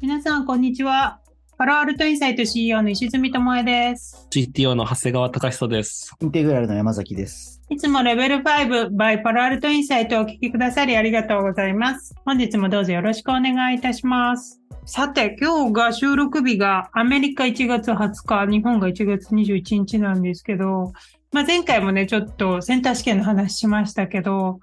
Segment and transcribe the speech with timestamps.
[0.00, 1.20] 皆さん、こんにちは。
[1.58, 4.26] パロアルトインサイト CEO の石積智恵です。
[4.30, 6.16] GTO の長谷川隆人です。
[6.22, 7.60] インテグラルの山崎です。
[7.68, 12.14] いつもレベル5 by パロアルトインサイトをお聞きくださりありがとうございます。
[12.24, 14.59] 本日もどうぞよろしくお願いいたします。
[14.92, 20.92] さて、今日が収録日がアメリカ1月20日、日本が1月21日なんですけど、
[21.30, 24.58] まあ、前回もね、ちょっとセンター試験の話しましたけど、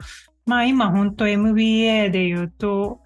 [0.46, 3.00] まあ今本当 MBA で言うと、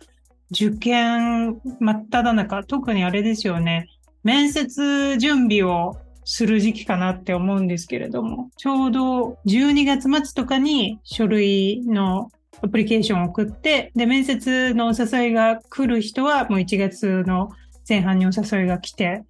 [0.49, 3.85] 受験真っ只中、特にあれですよね、
[4.24, 17.52] 面接準備をする時期かなって思うんですけれども、ちょうど12月末とかに書類のアプリケーションを送って、で、面接のお誘いが来る人はもう1月の
[17.88, 19.24] 前半にお誘いが来て、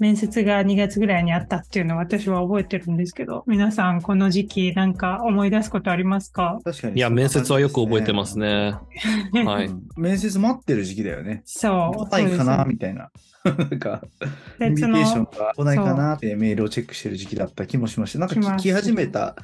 [0.00, 6.58] 面接が2月ぐらいにあったっていうのを私は覚えてるんですけど、皆さんこの時期なんか思い出すことありますか？
[6.64, 6.96] 確かに。
[6.96, 8.74] いや、面接はよく覚えてますね。
[9.44, 9.66] はい。
[9.66, 11.42] う ん面接待ってる時期だよね。
[11.44, 12.08] そう。
[12.10, 13.10] 来ないかなみたいな。
[13.44, 14.02] なんか、
[14.60, 18.18] インビですテーションのが来ないかなってメールをチェックしてる時期だった気もしました。
[18.18, 19.36] なんか聞き始めた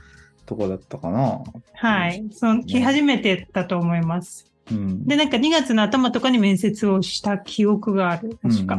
[0.51, 1.43] とこだったかな。
[1.75, 2.29] はい。
[2.33, 4.53] その、来始めてたと思います。
[4.71, 5.05] うん。
[5.07, 8.39] で、なんか2月の頭とかに面接をした記憶がある。
[8.43, 8.79] 確か。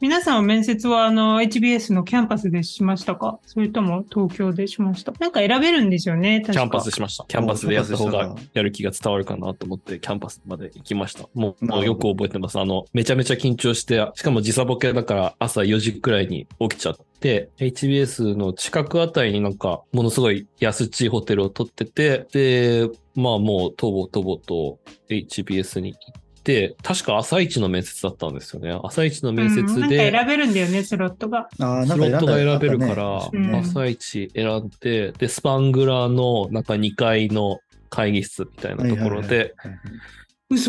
[0.00, 3.38] 皆さんは面接はあの HBS のキャンパスでしましたか？
[3.46, 5.12] それとも東京でしました？
[5.18, 7.24] なんか選べるんですよね、確かキャンパスしました。
[7.28, 11.28] キャンパスでやった方がやる気が伝わるかなと思って、キャンパスまで行きました。
[11.34, 12.58] もう、もうよく覚えてます。
[12.58, 24.78] あの、めちゃめちゃ緊張して、しかも時差ボケだから朝4時くらいに起きちゃって、HBS の近くあたりになんか、ものすごい安っちいホテルを取ってて、で、まあもう、とぼとぼと
[25.10, 28.78] HBS に行って、確か朝一の面接だったんですよね。
[28.84, 31.48] 朝一の面接うん、なんで、か選べるんだよね、スロットが。
[31.52, 37.58] スロットが選べるから、ね朝一選んで、で、スパングラーの中2階の
[37.90, 39.54] 会議室みたいなところで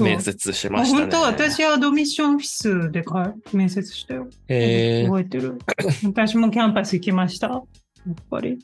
[0.01, 1.01] 面接しましたね。
[1.03, 1.21] 本当？
[1.21, 4.27] 私は admission office でか面接したよ。
[4.47, 5.59] えー、覚えてる。
[6.03, 7.47] 私もキャンパス行きました。
[7.47, 7.63] やっ
[8.29, 8.57] ぱり。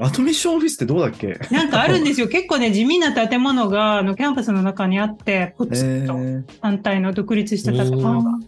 [0.00, 1.38] admission office ってどうだっけ？
[1.50, 2.28] なんかあるんですよ。
[2.28, 8.38] 結構ね、地味な建物があのキャンパスの中にあって、ポえツッとー、反対の独立した建物が。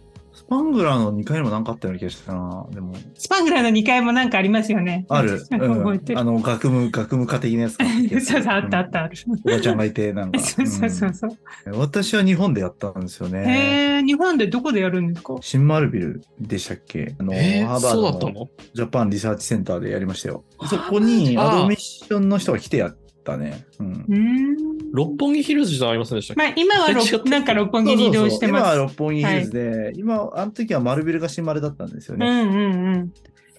[0.53, 2.65] スパングラーの2階にもなんかあったような気がしたな。
[2.71, 5.05] でも、スパングラーの2階もなんかありますよね。
[5.09, 5.39] ある。
[5.49, 7.85] 覚えあの、学務、学務課的なやつか
[8.21, 9.17] そうそう、あったあったある。
[9.45, 10.39] おばちゃんがいて、なんか。
[10.41, 11.29] そうそうそうそう。
[11.31, 13.39] うん私は日本でやったんですよね。
[13.39, 15.35] へえ、日本でどこでやるんですか？
[15.41, 17.15] シンマルビルでしたっけ？
[17.17, 18.33] あの、えー、ハーバーそうだったドの？
[18.41, 20.43] のジャパンリサーチセンターでやりましたよ。
[20.69, 23.65] そこにアドミッションの人が来てやったね。
[23.79, 23.87] うん。
[23.87, 24.72] うーん。
[24.93, 26.89] 六本木ヒルズじゃありませんでしたっけ、まあ、今は
[27.25, 28.65] なんか六本木に移動してます。
[28.65, 32.27] そうそうそう今は六本木ヒルズで、今、あの時は丸ビルが新丸だったんですよね。
[32.27, 33.13] うんうんうん。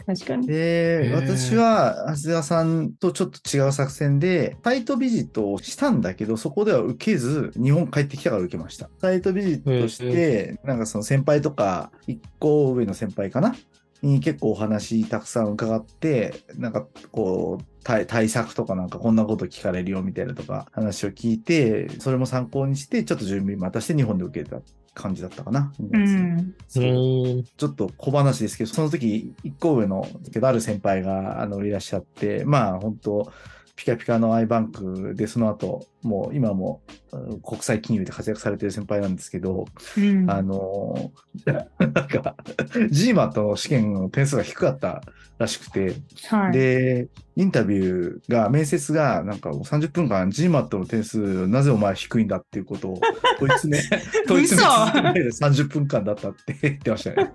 [0.06, 0.47] 確かに。
[0.47, 8.89] で、私は、長谷川さんとちょっと違う作戦で、サイトビジットをしたんだけど、そこでは受けず、日本帰ってきたから受けました。
[9.00, 13.56] サイトビジットして、なんかその先輩とか、一個上の先輩かな？
[14.03, 24.61] に結構お話たくさん伺って、なんかこう、対対策とかなんかこんなこと聞かれるよみたいなとか話を聞いて、それも参考にして、ちょっと準備またして日本で受けた
[24.95, 25.72] 感じだったかな。
[25.78, 26.55] うん。
[27.56, 33.33] ちょっと小話ですけど、その時、一個上の、けどある先輩が、あの、いらっしゃって、まあ、本当
[33.77, 40.31] ピカピカのアイバンクで、その後、もう、今も、うん国際金融で活躍されてる先輩なんですけど、うん。
[40.31, 41.12] あの、
[41.47, 42.37] なんか、
[42.91, 45.03] GMAT の試験の点数が低かった
[45.39, 45.95] らしくて、
[46.29, 46.53] はい。
[46.53, 53.01] で、インタビューが、面接が、なんかもう30分間 GMAT の点数、なぜお前低いんだっていうことを
[53.39, 53.83] 問い詰め、
[54.27, 57.31] 問い詰め続けられる30分間だったって言ってましたね。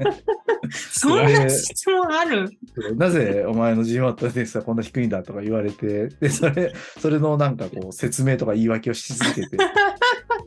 [0.91, 2.49] そんな質問ある？
[2.95, 9.63] なぜお前の GMAT の点数はこんな低いんだとか言われて、で、それ、それのなんかこう説明とか言い訳をし続けて、こ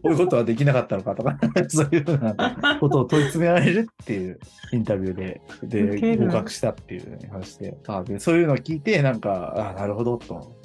[0.04, 1.38] ういうことはできなかったのかとか、
[1.68, 4.38] そういうようなことを問い詰められるっていう
[4.72, 10.56] インタビューで、ウで、合格したっていうね話で、あでそういうのを聞いて、なんか、あなるほどと、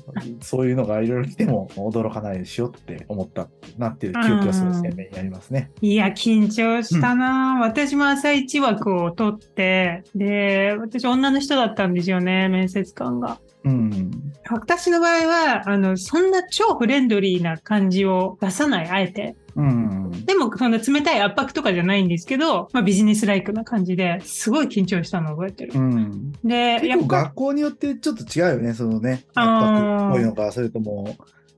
[0.41, 5.71] そういうのがいろいろ来ても驚かないようにしようって思ったなっていう記憶がすごい鮮明にありますね。
[5.81, 13.39] いや、緊張したな、私も朝一枠を取って、で、私女の人だったんですよね、面接官が。
[13.67, 14.11] うん。
[14.49, 19.35] 私の場合は、あの、そんな超フレンドリーな感じを出さない、あえて。
[19.55, 20.25] うん。
[20.25, 25.73] でも、そんな冷たい圧迫とかじゃないんですけど、まあビジネスライクな感じで、すごい緊張したのを覚えてる。
[25.75, 26.31] うん。
[26.43, 31.15] で、結構やっぱ、学校によってちょっと違うよね、そのね、圧迫っぽいのか、それとも、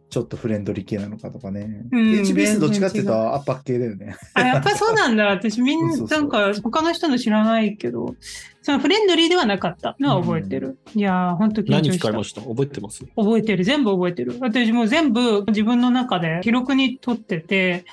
[0.09, 1.83] ちょっとフレンドリー系なのかとかね。
[1.91, 4.15] うん HBS どっちかっていうと全然圧迫系だよね。
[4.33, 5.25] あ、やっぱそうなんだ。
[5.27, 8.15] 私みんな、 なんか他の人の知らないけど、
[8.61, 10.77] そのフレンドリーではなかったのは覚えてる。
[10.95, 11.95] いやー、本当緊張何した。
[11.97, 12.41] 聞かれました？
[12.41, 13.63] 覚えてます覚えてる。
[13.63, 14.35] 全部覚えてる。
[14.41, 17.85] 私もう全部自分の中で記録に取ってて、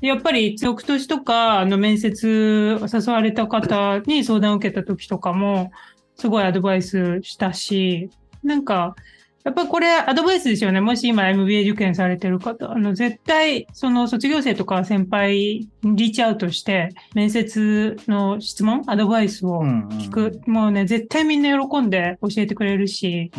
[0.00, 5.70] やっぱり、翌年とか、あの、面接誘われた方に相談を受けた時とかも、
[6.16, 8.08] すごいアドバイスしたし、
[8.42, 8.96] なんか、
[9.42, 10.82] やっぱこれアドバイスですよね。
[10.82, 20.40] もし今 MBA 受験されてる方、あの、絶対、その卒業生とか先輩にリーチアウトして、面接の質問、アドバイスを聞く。
[20.46, 23.30] もうね、絶対みんな喜んで教えてくれるし、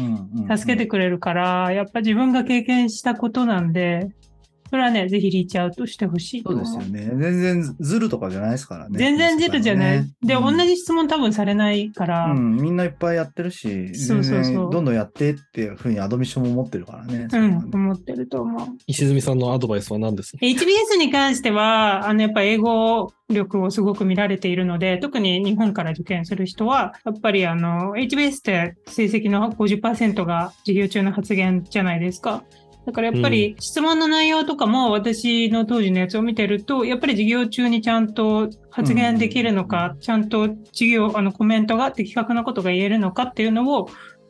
[0.55, 4.09] 助けてくれるから、やっぱ自分が経験したことなんで、
[4.71, 7.13] それはね、ぜひリーチアウトしてほしいとそう思ですよね。
[7.19, 8.97] 全然ズルとかじゃないですからね。
[8.97, 9.99] 全然ジルじゃない。
[9.99, 17.27] ねで、うん同じ質問多分されないから、うん、みんないっぱいやってるし、そうそうそうどんどんやってっていうふうにアドミッションも持ってるからね。
[17.31, 18.67] うん、思ってると思う。
[18.87, 32.43] 石積さんのアドバイスは何です HBS に関しては、あの、やっぱ英語力をすごく見られているので、特に日本から受験する人は、やっぱりあの、HBS って成績の50%が授業中の発言じゃないですか。
[32.85, 43.89] だからやっぱり質問の内容とかも私の当時のやつを見てると、やっぱり授業中にちゃんと発言できるのか、ちゃんと授業、あのコメントが的確なことが言えるのかっていうのを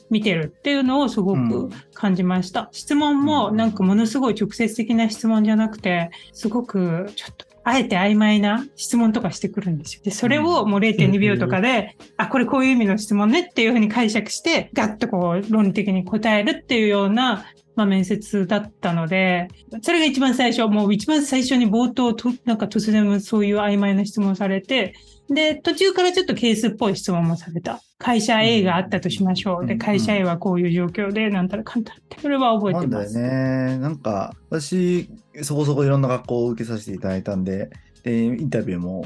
[0.09, 2.67] 見てるっていうのをすごく感じました。
[2.73, 10.01] 質問もなんかものすごい直接的な質問じゃなくて、すごくちょっとあえて曖昧な質問とかしてくるんですよ。
[10.03, 17.45] で、それをもう0.2秒とかで、あ、これこういう意味の質問ねっていうふうに解釈して、ガッとこう論理的に答えるっていうような、
[17.75, 19.47] まあ、面接だったので、
[19.81, 24.93] それが一番最初、もう一番最初に冒頭と、なんか突然そういう曖昧な質問されて、
[25.29, 27.81] で、途中からちょっとケースっぽい質問もされた。
[27.97, 29.65] 会社 A があったとしましょう。
[29.65, 32.19] で、うん会社 A はこういう状況で、なんたらかんたらって。
[32.19, 33.19] それは覚えなんだよてます。
[33.19, 33.77] ね。
[33.77, 35.09] なんか、私、
[35.43, 37.69] そこそこいろんな学校を受けさせていただいたんで、
[38.03, 39.05] で、インタビューも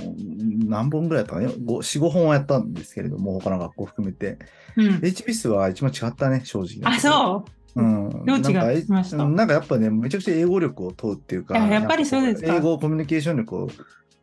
[0.68, 4.40] 何本ぐらいやったかね、5 4、5本はやったんですけれども、他の学校含めて。
[4.78, 4.88] うん。
[4.98, 6.92] HBS は一番違ったね、正直。
[6.92, 7.52] あ、そう。
[7.76, 8.10] うん。
[8.26, 9.18] どう違なんかいました。
[9.18, 13.70] なんかやっぱね、めちゃくちゃ英語力を問うっていうか、いややっぱりそうです英語コミュニケーション力を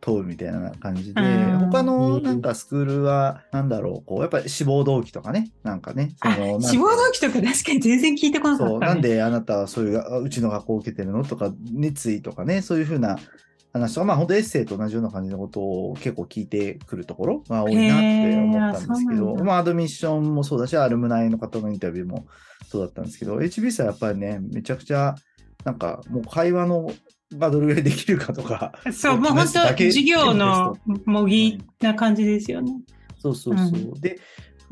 [0.01, 1.59] 問うみたいな感じで、うん。
[1.71, 6.17] 他のなんかスクールは、なんだろう、こう、やっぱり志望動機とかね、なんかね、
[6.61, 8.87] 志望動機とか確かに全然聞いてこなかった、そう、ね。
[8.87, 11.25] なんであなたはそういう、あうちの学校を受けてるの？
[11.25, 13.17] とか、熱意とかね、そういうふうな
[13.73, 22.27] 話とか、まあ本当エッセイと同じような感じのことを結構聞いてくるところが多いなって思ったんですけど、まあアドミッションもそうだし、アルムナイの方のインタビューも
[22.69, 25.15] そうだったんですけど、HBS はやっぱりね、めちゃくちゃ、
[25.65, 26.93] なんかもう会話の
[27.39, 32.73] がどれぐらいできるかとか、 そう、もう本当、 授業の模擬な感じですよね。
[33.19, 33.93] そうそうそう。
[33.97, 34.19] うで、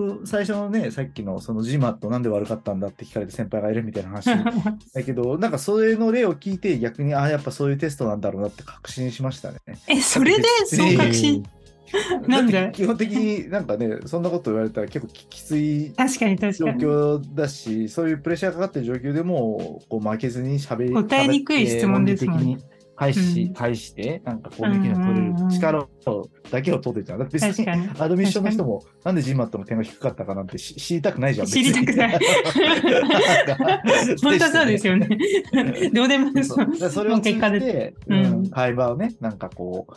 [0.00, 4.26] ふ最初のね、さっきのその GMAT なんで悪かったんだって聞かれて先輩がいるみたいな話
[4.94, 9.58] だけど、なんかそれの例を聞いて逆に、ああ、やっぱそういうテストなんだろうなって確信しましたね。
[9.88, 11.44] え、それでそう確信？
[12.28, 12.70] なんで？
[12.72, 16.66] 基本的になんかね、そんなこと言われたら結構ききつい確かに確状。
[16.66, 22.58] 況だし、そういうプレッシャーかかってる状況でも、こう負けずに喋り、答えにくい質問ですもんね
[23.00, 23.54] 返し、うん。
[23.54, 27.26] 返して、なんかコミュニケーション取れる力を、だけを取ってちゃう。
[27.26, 27.66] 別に。
[27.98, 31.46] アドミッションの人も、なんで GMAT の点が低かったかなんてし知りたくないじゃん。
[31.46, 32.18] 知りたくない。
[34.22, 35.08] 本当そうですよね。
[35.94, 36.90] どうでもいいそう。
[36.90, 39.94] それを通じて、ううんん、会話をね、なんかこう、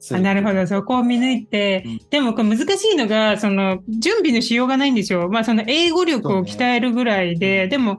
[0.00, 2.00] すあなるほど、そこを見抜いて、うん。
[2.08, 5.28] でもこれ難しいのが、その、準備のしようがないんですよ。
[5.28, 7.68] まあ、その英語力を鍛えるぐらいで、そうね。
[7.68, 7.98] でも、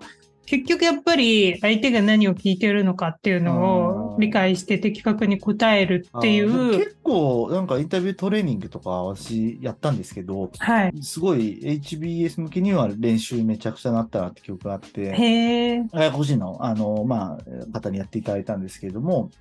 [0.49, 10.93] 結局やっぱり相手が何を聞いてるのかっていうのを理解して的確に答えるっていう、結構、なんかインタビュートレーニングとか私やったんですけど、はい。
[11.01, 15.83] すごい HBS 向けには練習めちゃくちゃなったなって記憶があって、へえ。
[15.93, 19.31] 外国人の、あの、まあ、方にやっていただいたんですけれども、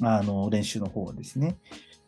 [0.00, 1.58] あの、練習の方ですね。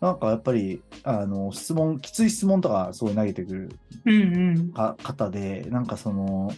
[0.01, 4.73] なんかやっぱり、あの、質問、きつい質問とかすごい投げてくるうんうん。
[4.73, 6.51] か方で、なんかその、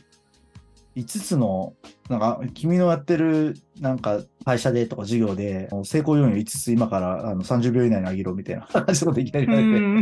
[0.96, 1.74] 5つの、
[2.08, 10.00] なんか、君のやってる、なんか、会社でとか授業で、成功要因を5つ今からあの30秒以内に上げろみたいな話のこといきなりう言わ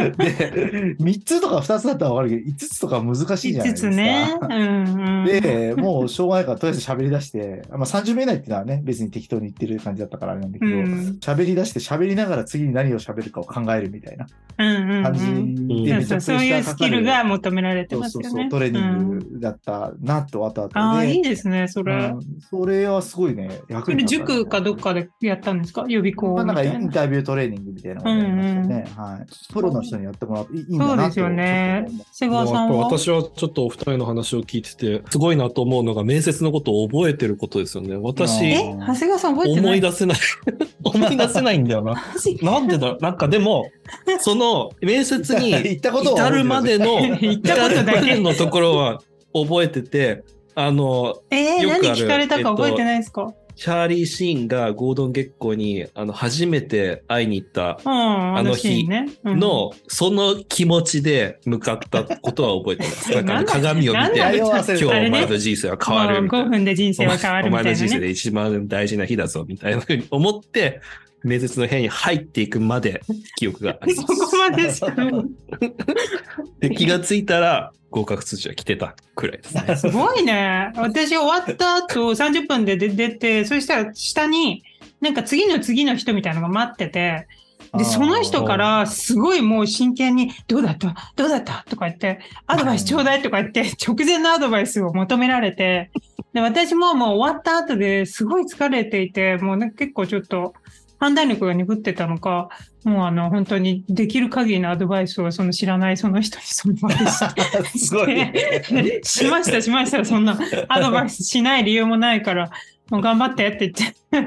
[0.00, 0.14] れて。
[0.14, 3.92] ん、で、3つとか2つだったらわかるけど、5つとか難しいじゃない5ですか。
[3.92, 4.38] つね。
[4.40, 5.24] うんうん。
[5.26, 18.28] で、もうしょうがないから、とりあえず喋り出して、まあ30秒以内っていうのはね、別に適当に言ってる感じだったからあれなんだけど、うん喋、り出して喋りながら次に何を喋るかを考えるみたいな感じうんで、そうめちゃそうそういうくちゃプレッシャーかかるスキルが求められてそうますよね。
[18.30, 20.78] そうそう、トレーニうんングだったなと、後々で。
[20.78, 21.94] ああ、いいですね、それ。
[21.94, 22.20] うん
[22.50, 25.84] それはすごいね、役に立ったね塾かどっかでやったんですか？
[25.88, 26.84] 予備校まあ、なんかみたいな。
[26.84, 28.84] インタビュートレーニングみたいなのをやりましたね。
[28.96, 29.52] はい。
[29.52, 31.86] プロの人にやってもらっていいんだなとそうですよね。
[32.12, 37.96] 瀬川さんは私はちょっとお二人の話を聞いてて、すごいなと思うのが面接のことを覚えてることですよね。
[37.96, 38.74] 私、え？
[38.74, 39.64] 長谷川さん覚えてない？
[39.66, 40.18] 思い出せない。
[40.84, 42.02] 思い出せないんだよな。
[42.42, 43.70] なんでだなんかでも、
[44.20, 49.00] その面接に 行ったことは至るまでの、 行ったことだけ至るまでのところは
[49.34, 50.24] 覚えてて、
[50.56, 63.12] あの、えー、よくある何聞かれたか覚えてないですか、チャーリー・シーンがゴードン・ゲッコーにあの初めて会いに行ったうん、あの日ね、うんの、その気持ちで向かったことは覚えてます。
[63.12, 64.30] なんかあの鏡を見て、今
[64.64, 66.50] 日お前の人生は変わるみたい5な。
[66.50, 67.82] 分で人生は変わるお前みたいなね。
[67.82, 70.80] の人生で一番大事な日だぞ、みたいなふうに思って、
[71.22, 73.02] 面接の部屋に入っていくまで
[73.36, 74.14] 記憶がありそます。
[74.30, 74.94] こまでしか。
[76.60, 79.76] で気がついたら合格通知が来てたくらいですね。
[79.76, 80.70] すごいね。
[80.76, 84.62] 私終わった後 30分で出出て、そしたら下に
[85.00, 87.26] なんか次の次の人みたいなのが待ってて、
[87.76, 90.94] で、その人からすごいもう真剣に、どうだった？
[91.16, 91.64] どうだった？
[91.68, 95.90] とか言って、アドバイスちょうだいとか言って、 直前のアドバイスを求められて、
[96.34, 100.52] で、私ももう終わった後ですごい疲れていて、もうね、結構ちょっと
[100.98, 102.48] 判断力が鈍ってたのか、
[102.84, 108.32] もうあの、本当にできる限りのアドバイスをその知らないその人にその場でして、すごいね。
[109.04, 110.04] しました、しました。
[110.04, 110.38] そんな
[110.68, 112.50] アドバイスしない理由もないから、
[112.90, 114.26] もう頑張ってって言っ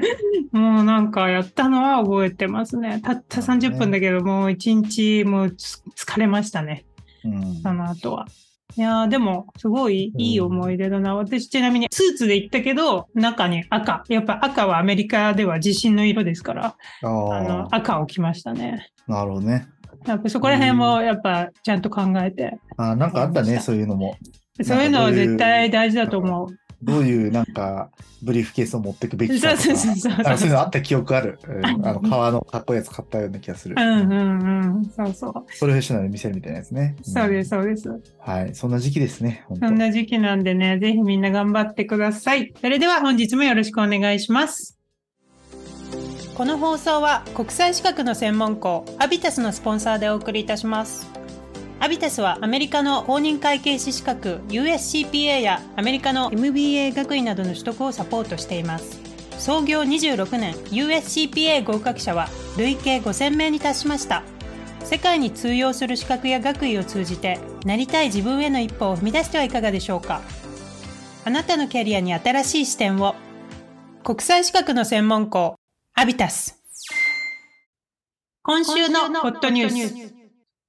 [0.52, 3.00] もうなんかやったのは覚えてますね。
[3.02, 6.84] たった30分だけど、もう一日もうつ疲れましたね、
[7.24, 8.26] うんその後は。
[8.76, 11.14] いやーでも、すごいいい思い出だな。
[11.14, 14.04] 私ちなみにスーツで行ったけど、中に赤。
[14.08, 18.92] やっぱ赤はアメリカでは地震の色ですから、ああのあ、赤を着ましたね。
[19.08, 19.66] なるほどね。
[20.06, 24.16] やっぱそこら辺もやっぱちゃんと考えて、あなんかあったね、そういうのも。
[24.62, 26.48] そういうのは絶対大事だと思う。
[26.82, 27.90] どういうなんか
[28.22, 29.62] ブリーフケースを持っていくべきかとか。
[30.38, 31.38] そういうのあった記憶ある。
[31.46, 33.76] う んあの革のかっこいいやつ買ったような気がする。
[33.78, 34.84] うんうんうん。
[34.96, 35.32] そうそう。
[35.58, 36.96] プロフェッショナルに見せるみたいなやつね。
[37.00, 37.88] んそうです、そうです。
[38.18, 38.54] はい。
[38.54, 39.44] そんな時期ですね。
[39.58, 42.52] そんな時期なんでね、ぜひみんな頑張ってください。
[42.60, 44.78] それでは本日もよろしくお願いします。
[46.34, 51.19] この放送は国際資格の専門校アビタスのスポンサーでお送りいたします。
[51.82, 59.00] アビタスはアメリカの公認会計士資格 USCPA やアメリカの MBA 学位などの取得をサポートしています。
[59.38, 64.22] 創業26年 USCPA 合格者は累計5000名に達しました。
[64.84, 70.20] 世界に通用する資格や学位を通じてなりたい自分への一歩を踏み出してはいかがでしょうか
[71.24, 73.14] あなたのキャリアに新しい視点を
[74.02, 75.54] 国際資格の専門校
[75.94, 76.60] アビタス
[78.42, 80.19] 今週のホットニュース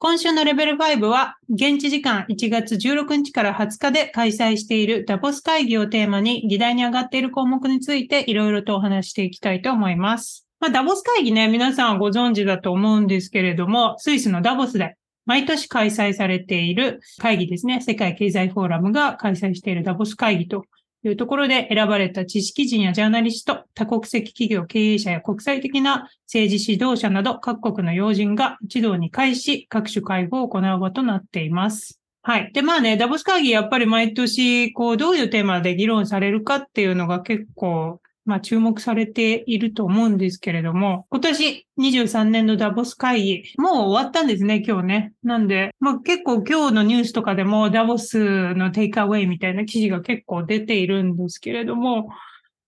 [0.03, 10.47] 今週のレベル5は現地時間1月16日から20日で開催しているダボス会議をテーマに議題に上がっている項目についていろいろとお話していきたいと思います。
[10.59, 14.95] まあ、ダボス会議ね、皆さんはご存知だと思うんですけれども、スイスのダボスで
[15.27, 17.79] 毎年開催されている会議ですね。
[17.79, 20.65] 世界経済フォーラムが開催しているダボス会議と
[21.01, 31.99] というところで選ばれた知識人やジャーナリスト、多国籍企業経営者や国際的な政治指導者など各国の要人が一堂に会し各種会合を行う場となっています。
[32.23, 32.51] はい。
[32.53, 45.13] で、まあね、ダボス会議やっぱり毎年、こう、どういうテーマで議論されるかっていうのが結構、まあ注目されていると思うんですけれども、今年23年のダボス会議、もう終わったんですね、今日ね。
[45.23, 52.09] なんで、まあ結構今日のニュースとかでもダボスのテイクアウェイみたいな記事が結構出ているんですけれども、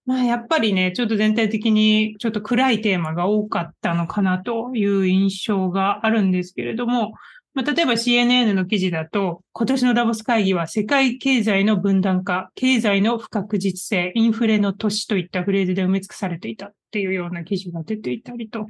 [0.05, 7.13] まあやっぱりね、ちょっと全体的にちょっと暗いテーマが多かったのかなという印象があるんですけれども、
[7.55, 18.65] まあ、例えば CNN の記事だと、今年のダボス会議は世界経済の分断化、経済の不確実性、インフレの年といったフレーズで埋め尽くされていたっていうような記事が出ていたりと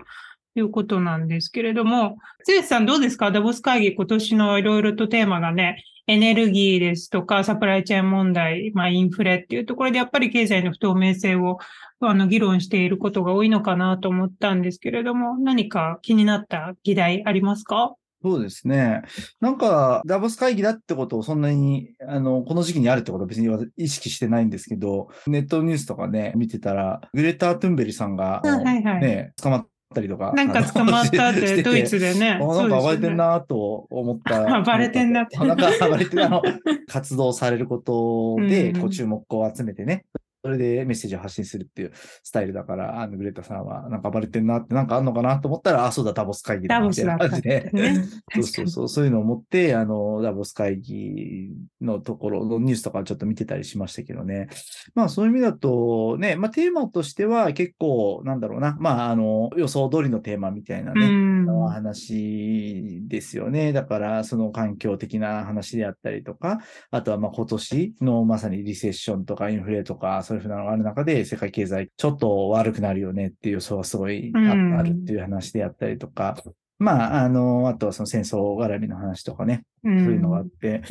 [0.55, 3.31] いうことなんですけれども、剛さんどうですか？
[3.31, 11.59] ダボス会議今年のいろいろとテーマがね、エネルギーですとか、サプライチェーン問題、まあインフレっていうところでやっぱり経済の不透明性を
[12.01, 17.95] あの議論していることが多いのかなと思ったんですけれども、何か気になった議題ありますか？
[18.23, 19.01] そうですね。
[19.41, 30.31] なんか、ダボス会議だってことをそんなに、あの、この時期にあるってことは別に意識してないんですけど、ネットニュースとかね、見てたら、グレター・トゥンベリさんが、あはいはいね、捕まったりとか。
[30.33, 32.39] なんか捕まったってて、ドイツでね。
[32.41, 34.61] あなんか暴れてんなと思った。
[34.63, 36.41] 暴れてんなってなんか暴れてあの、
[36.87, 40.05] 活動されることで、こう注目を集めてね、
[40.43, 47.69] それでメッセージを発信するっていうスタイルだから、あの、グレタさんはなんか暴れてんなってなんかあんのかなと思ったら、あ、そうだ、ダボス会議だみたいな感じで。
[47.71, 48.03] ね。
[48.33, 48.43] そう。
[48.43, 54.49] そうそう、そういうのを思って、あの、ダボス会議のところのニュースとかちょっと見てたりしましたけどね。
[54.95, 63.71] まあそういう意味だと、ね、まあテーマとしては結構、なんだろうな、まああの、予想通りのテーマみたいなね、話ですよね。
[63.71, 66.59] だから、その環境的な話であったりとか、
[66.91, 76.35] あとはまあ今年のまさにリセッションとかインフレとか、そういうふうなのがある中で、世界経済ちょっと悪くなるよねっていう予想がすごいあ,、うんるっていう話であったりとか、
[76.79, 80.03] まあ、あの、あとはその戦争絡みの話とかね、うん。
[80.03, 80.81] そういうのがあって、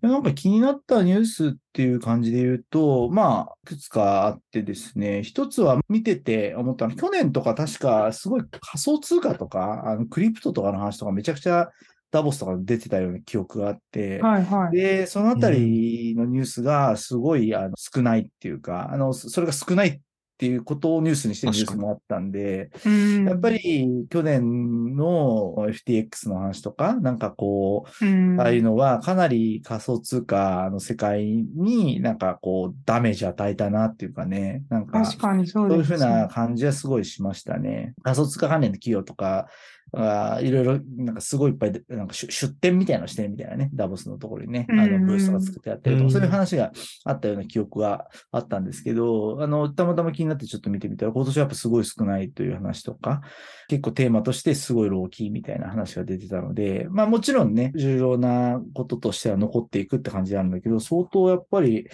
[0.00, 11.70] なんか気になったニュースっていう感じで言うと、まあ、いくつかあってですね、一つは見てて思ったのは、去年とか確かすごい仮想通貨とか、あのクリプトとかの話とかめちゃくちゃ
[12.12, 14.76] ダボスとか出てたような記憶があって、はいはい。
[14.76, 20.00] で、そのあたりのニュースがすごいあの少ないっていうか、あの、それが少ないっ
[20.42, 37.94] ていうことをニュースにしてるニュースもあったんで、うんやっぱ、り去年の FTX の話とか、なんかこう、うん、ああいうのはかなり仮想通貨の世界になんかこうダメージ与えたなっていうかね、なんか確かにそういうふうな感じはすごいしましたね。
[38.02, 39.48] 仮想通貨関連の企業とか
[39.94, 46.72] あいろいろなんかすごいいっぱいでなんか出出店みたいなのしてるみたいなね、ダボスのところにね、あのうんブースとか作ってやってるとか、うんそういう話が
[47.04, 53.20] あったような記憶があったんですけど、あの、たまたま気になってちょっと見てみたら、今年はやっぱすごい少ないという話とか、
[53.68, 61.88] 結構テーマとしてすごいローキーみたいな話が出てたので、まあもちろんね、重要なこととしては残っていくって感じなんだけど、相当やっぱり、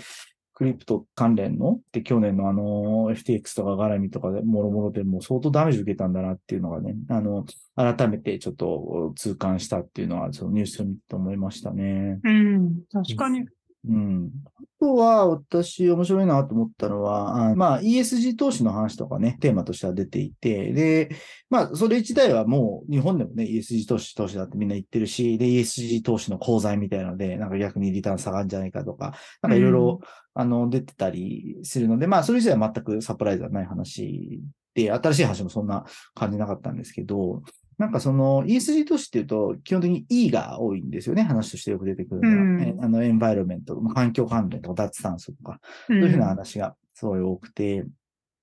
[0.59, 7.45] クリプト関連の、で、去年のあの、FTX とか絡みとかで、もろもろでもう相当ダメージ受けたんだなっていうのがね、あの、
[7.77, 12.19] 改めてちょっと痛感したっていうのは、そのニュースを見て思いましたね。
[12.25, 13.47] うん、確かに。
[13.87, 14.31] うん。
[14.45, 21.11] あとは、私、面白いなと思ったのは、あまあ、ESG 投資の話とかね、テーマとしては出ていて、で、
[21.49, 30.01] まあ、それ自体はもう、日本でもね、ESG 投資、投資だってみんな言ってるし、で、ESG 投資の講座みたいなので、なんか逆にリターン下がるんじゃないかとか、なんかいろいろ、
[30.35, 34.41] あの、出てたりするので、まあ、それ自体は全くサプライズはない話
[34.75, 37.43] で、新しい話もそんな感じなかったんですけど、
[37.79, 41.23] なんかその ESG 投資っていうと、基本的に E が多いんですよね。
[41.23, 42.35] 話としてよく出てくるのは。
[42.35, 47.85] うんえあの、 environment、まあ環境関連とか脱炭素とか、そそういうふうな話がすごい多くて。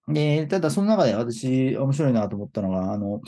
[0.08, 3.22] で、ただその中で私面白いなと思ったのが、あの、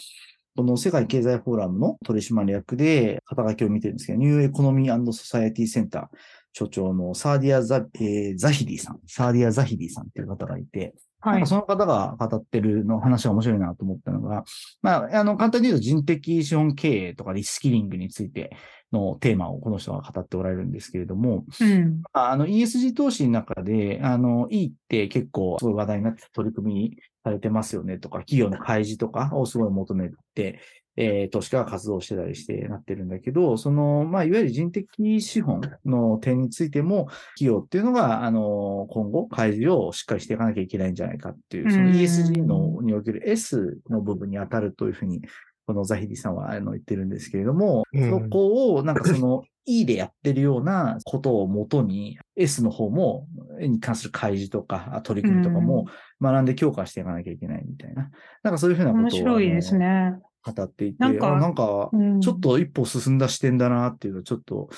[0.56, 6.18] この世界経済フォーラムの取締役で肩書きを見てるんですけど、ニューエコノミーソサエティセンター
[6.54, 10.96] 所長のサーディアザ、えーザヒディさん、サーディア・ザヒディさんっていう方がいて、
[11.32, 11.48] はい。
[11.48, 14.44] その方が語ってるの話が面白いなと思ったのが、
[14.82, 18.56] まあ、あの、簡単に言うと人的資本経営とかリスキリングについて
[18.92, 22.02] のテーマをこの人が語っておられるんですけれども、うん。
[22.14, 30.60] あの ESG 投資の中で、あの、いいって結構すごい話題になって取り組みされてますよねとか、企業の開示とかをすごい求めて、
[30.98, 37.08] えー投資家が活動してたりしてなってるんだけど、その、まあ、いわゆる人的資本の点についても、
[37.38, 45.22] 企業っていうのが、あの、今後、開示をしっかりしていかなきゃいけないんじゃないかっていう、そのうん ESG のにおける S の部分に当たるというふうに、
[45.68, 53.28] このザヒディさんはあの言ってるんですけれども、うんそこをなんかその E でやってるようなことをもとに S の方も、
[53.60, 55.88] に関する開示とか取り組みとかも
[56.22, 58.10] 学んで強化していかなきゃいけないみたいな。
[58.44, 60.16] なんかそういうふうなことを面白いですね。
[60.52, 62.22] 語っていて、なんかあなんかうん。
[62.22, 64.70] ちょっと一歩進んだ視点だなっていうのはちょっと、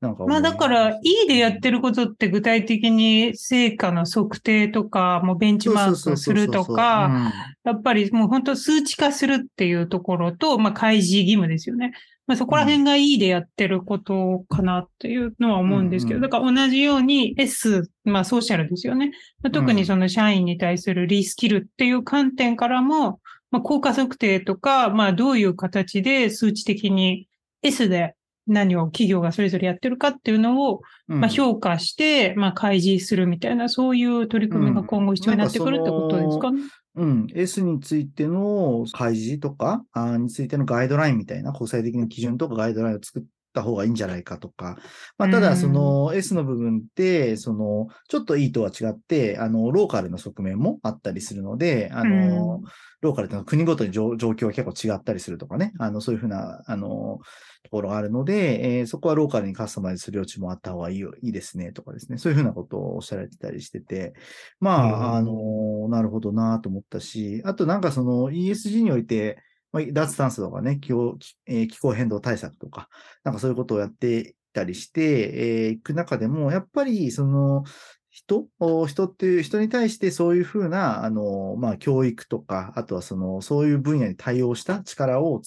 [0.00, 7.32] なんかまあだから、E でやってることって具体的に成果の測定とか、もうベンチマークするとか、
[7.64, 11.92] やっぱりもう本当数値化するっていうところと、まあ開示義務ですよね。
[12.28, 19.10] まあそこら辺が E でやってることかなっていうのは思うんですけど、だから同じように S、まあソーシャルですよね。
[19.42, 23.18] まあ特にその社員に対するリスキルっていう観点からも、
[23.50, 27.28] まあ効果測定とか、まあどういう形で数値的に
[27.62, 28.14] S で
[28.46, 36.50] 何を企業がそれぞれやってるかっていうのを、うんまあ、評価して、まあ、開示するみたいな、そういう取り組みが今後必要になってくるってことですか？
[36.50, 36.62] ね。
[36.96, 37.26] うん。
[37.34, 43.22] S についての開示とか、あについてのガイドラインみたいな国際的な基準とかガイドラインを作っ
[43.58, 44.78] た方がいいんじゃないかとか。
[45.18, 52.62] まあ、ただ、うんその S の部分って、その、ちょっと E とは違って、あの、ローカルの側面もあったりするので、あの、
[53.00, 55.72] ローカルってのは国ごとに状状況が結構違ったりするとかね。
[55.78, 57.18] あの、そういうふうな、あの、
[57.62, 62.18] ところがあるので、えーそこはローカルにカスタマイズする余地もあった方がいいよいいですね、とかですね。
[62.18, 64.14] そういうふうなことをおっしゃられてたりしてて、
[64.60, 69.38] まあ、あうんの、なるほどなと思ったし、あとなんかその ESG において、
[69.72, 72.88] まあ、脱炭素とかね気候、えー気候変動対策とか、
[73.24, 77.64] なんかそういうことをやっていたりして、えーいく中でも、やっぱりその
[78.10, 78.48] 人
[78.86, 85.42] 人っていう人に対してそういうふうな、あの、まあ、教育とか、あとはその、そういう分野に対応した力を、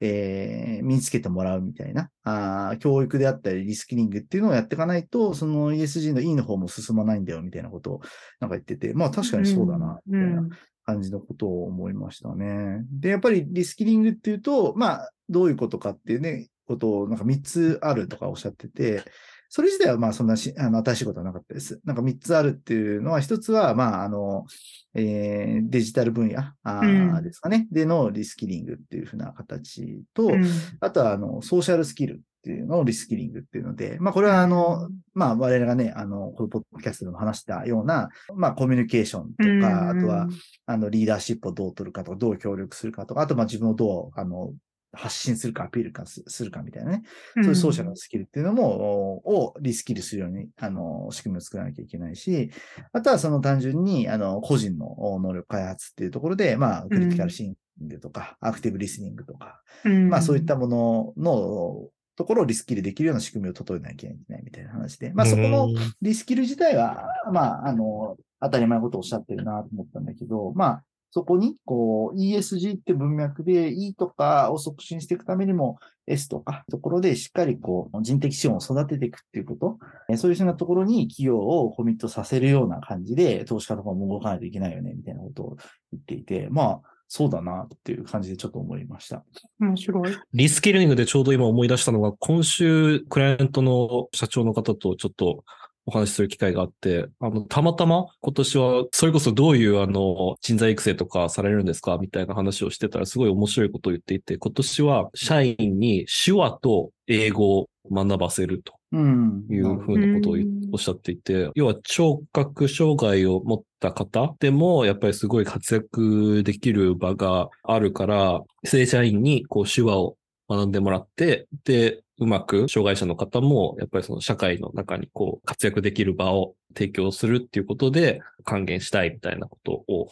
[0.00, 8.00] えー、身につけてもらうみたいな、あ教育であったり、リスキリングっていうのをやっていかないと、その ESG の E の方も進まないんだよ、みたいなことを
[8.40, 10.48] なんか言ってて、まあ確かにそうだな、みたいな。
[10.92, 12.84] 感じのことを思いましたね。
[12.90, 19.02] で、やっぱりリスキリングっていうと、まあ、どういうことかっていうね、ことをなんか3つあるとかおっしゃってて、
[19.48, 21.80] それ自体はまあそんなし、あの、新しいことはなかったです。
[21.84, 24.46] なんか3つあるっていうのは、1つは、まあ、あの、
[24.94, 30.44] えー、デジタル分野あですかね、うん、でのリスキリングっていうふうな形と、うん、
[30.80, 40.26] あとは、あの、ソーシャルスキルっていうのをリスキリングっていうので、まあこれはあの、まあ我々がね、あの、このポッドキャストでも話したような、まあコミュニケーションとか、あとは、
[40.64, 44.54] あの、リーダーシップをどう取るかとか、どう協力するかとか、あとまあ自分をどう、あの、
[44.92, 47.02] 発信するかアピールかするかみたいなね。
[47.36, 52.50] そういうソーシャルのスキルっていうのも、うん、をリスキルするように、あの、仕組みを作らなきゃいけないし、
[52.92, 61.88] あとはその単純に、あの、個人の能力開発っていうところで、まあ、クリティカルシンキングとか、うん、アクティブリスニングとか、うん、まあそういったものの
[62.20, 65.70] ところをリスキルできるような仕組みを整えなきゃいけないみたいな話で、まあそこの
[66.02, 79.78] リスキル自体は、まあ、あの、当たり前のことをおっしゃってるなと思ったんだけど、まあ、そこに、こう、ESG って文脈で E とかを促進していくためにも S とか、ところでしっかりこう、人的資本を育てていくっていうこ
[80.10, 85.56] と、そういうふうなところに企業をコミットさせるような感じで、投資家とかも動かないといけないよね、みたいなことを
[85.90, 86.80] 言っていて、まあ、
[87.12, 89.24] そうだなっていう感じでちょっと思いました。
[89.58, 90.16] 面白い。
[90.32, 95.42] リスキリングでちょうど今思い出したのが、今週、クライアントの社長の方とちょっと
[95.86, 101.98] お話しする機会があって、あの、たまたま今年は、それこそどういうあの、人材育成とかされるんですか？
[102.00, 108.74] みたいな話をしてたら、すごい面白いことを言っていて、今年は社員に手話と英語を学ばせると。
[108.92, 110.36] いうふうなことを
[110.72, 120.16] おっしゃっていて、要は聴覚障害を持った方でも、やっぱりすごい活躍できる場があるから、正社員にこう手話を
[120.48, 130.08] 学んでもらって、で、うまく障害者の方も、やっぱりその社会の中にこう活躍できる場を提供するっていうことで還元したいみたいなことを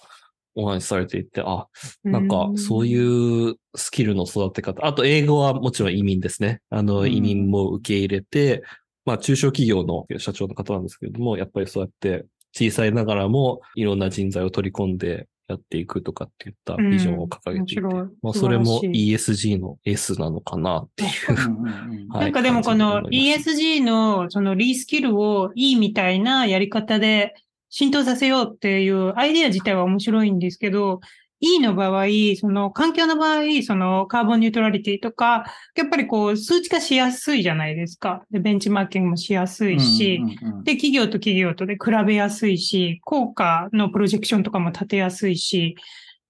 [0.58, 1.68] お話しされていて、あ、
[2.02, 6.60] なんかそういうスキルの育て方、あと英語はもちろん移民ですね。
[6.68, 8.62] あの移民も受け入れて、
[9.04, 22.08] まあ中小企業の社長の方なんですけれども、やっぱりそうやって小さいながらもいろんな人材を取り込んでやっていくとかっていったビジョンを掲げていて、うん、まあ、それも ESG の S なのかなっていう。
[22.08, 27.34] なんかでもこの ESG のそのリースキルをいいみたいなやり方で
[27.70, 31.00] 浸透させようっていうアイデア自体は面白いんですけど、
[31.40, 32.06] E の場合、
[32.38, 35.44] その環境の場合、そのカーボンニュートラリティとか、
[35.76, 38.24] やっぱりこう数値化しやすいじゃないですか。
[38.30, 40.20] で、ベンチマーキングもしやすいし、
[40.64, 45.76] で、企業と企業とで比べやすいし、効果のプロジェクションとかも立てやすいし、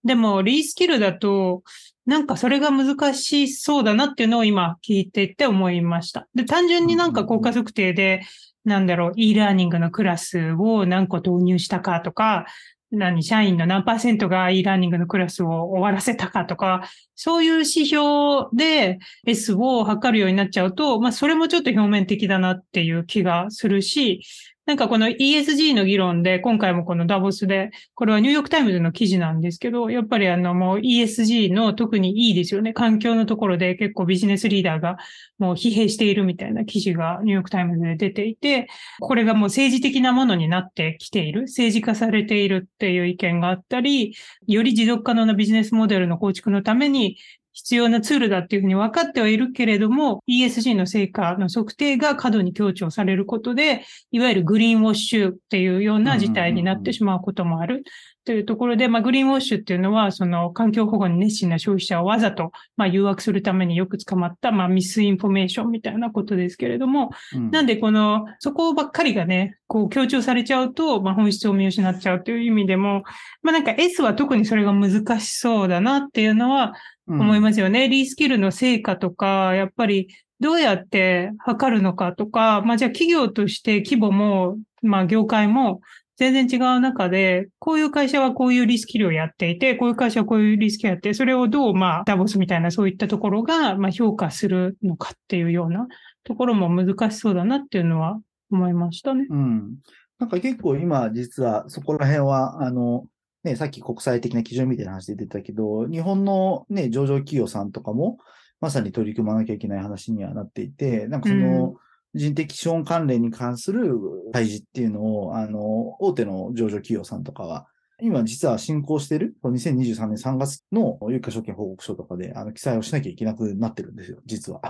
[0.04, 1.62] でも、リースキルだと、
[2.06, 6.26] なんかそれが難しそうだなっていうのを今聞いていて思いました。
[6.34, 8.22] で、単純になんか効果測定で、
[8.64, 12.46] なんだろう、e ラーニングのクラスを何個導入したかとか、
[12.90, 24.22] 何、社員の何パーセントが e ラーニングのクラスを終わらせたかとか、そういう指標で S を測るようになっちゃうと、まあそれもちょっと表面的だなっていう気がするし、
[24.68, 32.74] なんかこの ESG の議論で、今回もこのダボスで、これはニューヨークタイムズの記事なんですけど、やっぱりあのもう ESG の特に E ですよね。
[32.74, 34.98] 環境のところで結構ビジネスリーダーが
[35.38, 38.68] もう疲弊しているみたいな記事がニューヨークタイムズで出ていて、
[39.00, 44.14] これがもう政治的なものになってきている、政治化されているっていう意見があったり、
[44.46, 47.16] より持続可能なビジネスモデルの構築のために
[47.58, 57.82] 必要なツールだっていうふうに分かってはいるけれども、ESG の成果の測定が過度に強調されることで、いわゆるグリーンウォッシュっていうような事態になってしまうこともある。
[58.24, 73.02] というところで、まあ、グリーンウォッシュっていうのは、その環境保護に熱心な消費者をわざと、まあ、誘惑するためによく使った、まあ、 misinformation みたいなことですけれども、うん、なんでこの、そこばっかりがね、こう強調されちゃうと、まあ、本質を見失っちゃうという意味でも、
[73.42, 76.74] まあ、なんか S は特にそれが難しそうだなっていうのは
[77.08, 77.84] 思いますよね。
[77.84, 80.08] うん、リースキルの成果とか、やっぱり
[80.40, 85.80] どうやって測るのかとか、まあ、じゃあ企業として規模も、まあ、業界も
[86.16, 95.86] 全然違う中で、こういう会社はこういうリスキルをやっていて、こういう会社はこういうリスキルをやって、それをどう、まあ、ダボスみたいなそういったところが、まあ、評価するのかっていうような
[96.24, 98.18] ところも難しそうだなっていうのは
[98.50, 99.26] 思いましたね。
[99.30, 99.76] うん。
[100.18, 103.06] なんか結構今、実はそこら辺は、あの、
[103.48, 108.18] ね、さっき国際的な基準みたいな話で出てたけど、日本のね、上場企業さんとかも、
[108.60, 111.76] まさに取り組まなきゃいけない話にはなっていて、なんかその、
[112.14, 113.98] 人的資本関連に関する
[114.32, 117.66] 開示っていうのを、あの、大手の上場企業さんとかは、
[118.00, 124.60] 今実は進行してる、2023年3月の有価証券報告書とかで、あの、記載をしなきゃいけなくなってるんですよ、実は。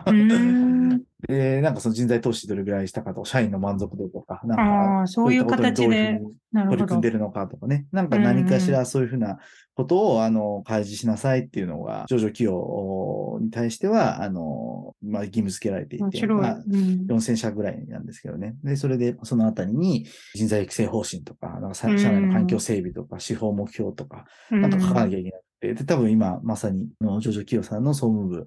[1.26, 6.20] で、なんかその人材投資どれぐらいしたかとか、社員の満足度とか、なんか、そういう形で
[6.54, 9.38] 取り組んでるのかとかね、なんか何かしらそういうふうな
[9.74, 18.54] ことを、あの、開示しなさいっていうのが、上場企業に対しては、あの、まあ、義務付けられていて、まあ、4000社ぐらいなんですけどね。
[18.62, 28.44] で、それで、そのあたりに人材育成方針とか、なんか社内の環境整備とか、司法目標とか、なんとか書かなきゃいけなくて、で、多分今、まさに、上場企業さんの総務部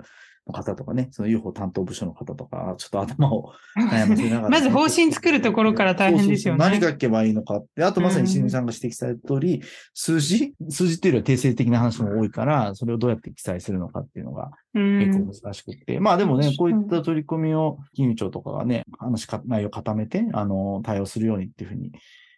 [0.48, 6.64] の方とかね、その UFO 担当部署の方とか、ちょっと頭を悩ませながら、ね、まず方針作るところから大変ですよね。
[6.64, 6.90] そうそうそう。
[6.90, 9.62] 何書けばいいのかって、あとまさに新さんが指摘された通り、
[9.94, 10.54] 数字？
[10.70, 16.00] 数字っていうよりは定性的な話も多いから、それをどうやって記載するのかっていうのが結構難しくて。
[16.00, 21.92] まあでもね、こういった取り組みを金融庁とかがね、話か、内容を固めて、あの、対応するようにっていうふうに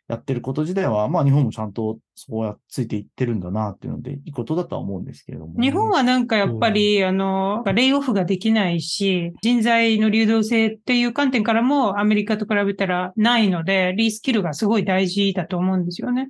[0.08, 16.28] やってること自体は、まあ日本もちゃんとそうやついていってるんだなっていうので、いいことだとは思うんですけれども、ね、日本はなんかやっぱり、うん、あの、レイオフができないし、人材の流動性っていう観点からもアメリカと比べたらないので、リースキルがすごい大事だと思うんですよね。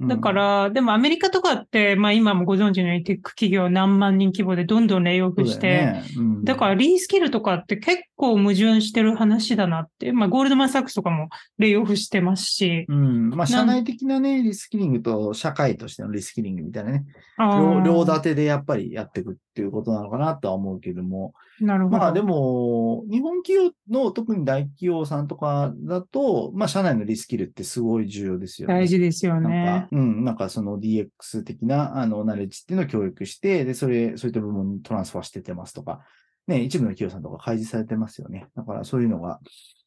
[0.00, 6.04] だから、うん、でもアメリカとかって、まあ今もご存知のようにテック企業何万人規模でどんどんレイオフして、だね。
[6.18, 11.28] うん、だからリースキルとかって結構矛盾してる話だなって、まあゴールドマンサックスとかも
[11.58, 12.84] レイオフしてますし。
[12.88, 13.30] うん。
[13.30, 17.04] まあ社内的なね、リスキリングと社会としてのリスキリングみたいなね、
[17.38, 21.98] 両両立てでやっぱりやっていくっていうことなのかなとは思うけども、なるほど。
[21.98, 28.74] まあでも、日本企業の特に大企業さんとかだと、まあ社内のリスキルってすごい重要ですよね。
[28.74, 29.88] 大事ですよね。
[29.90, 36.00] うん、なんかその DX 的なあのナレッジっていうのを教育して、で、それ、そういった部門にトランスファーしててますとか、
[36.46, 38.46] ね、一部の企業さんとか開示されてますよね。
[38.54, 39.40] だからそういうのが、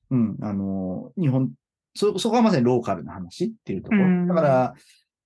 [0.10, 1.52] うん、あの、日本、
[1.96, 4.28] そ、そこはまさにローカルな話っていうところ。
[4.28, 4.74] だから、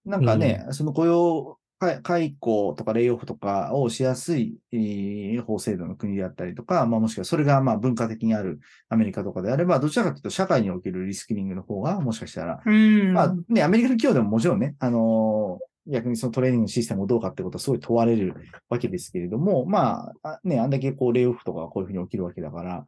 [0.06, 1.58] なんかね、うん、その雇用
[2.02, 18.36] 解雇とかレイオフとかをしやすい、え法制度の国であったりとか、まあ、もしくはそれがまあ文化的にあるアメリカとかであれば、どちらかというと社会におけるリスキリングの方がもしかしたら、まあね、アメリカの企業でももちろんね、あのー、逆にそのトレーニングシステムをどうかってことはすごい問われる
[18.70, 22.86] わけですけれども、まあ、ね、あんだけこう、レイオフとかこういうふうに起きるわけだから、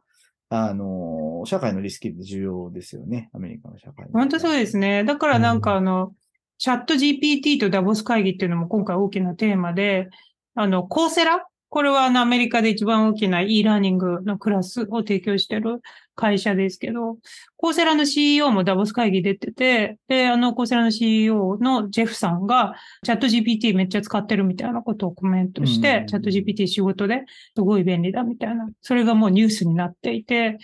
[0.49, 4.07] あの、社会のリスキルって重要ですよね、アメリカの社会。
[4.13, 5.03] 本当そうですね。
[5.03, 6.24] だからなんかあの、うん
[6.57, 10.09] チャット GPT とダボス会議っていうのも今回大きなテーマで、
[10.55, 11.45] あの、コーセラ？
[11.69, 15.81] これはあのアメリカで一番大きな e ラーニングのクラスを提供してる
[16.15, 17.17] 会社ですけど、
[17.57, 27.23] コーセラの CEO もダボス会議出てて、で、あのコーセラの CEO のジェフさんがチャット GPT めっちゃ使ってるみたいなことをコメントして、チャット GPT 仕事で
[27.57, 30.57] すごい便利だみたいな、それがもうニュースになっていて、